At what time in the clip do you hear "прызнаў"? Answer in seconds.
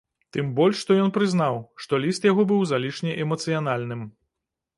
1.17-1.59